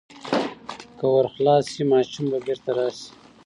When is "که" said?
0.97-1.05